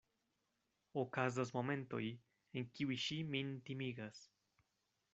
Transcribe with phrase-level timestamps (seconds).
[1.01, 2.01] Okazas momentoj,
[2.57, 4.27] en kiuj ŝi min timigas.